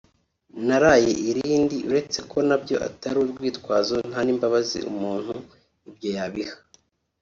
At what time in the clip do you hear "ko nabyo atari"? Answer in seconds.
2.31-3.17